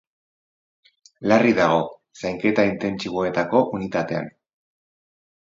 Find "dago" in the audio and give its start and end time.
1.59-1.83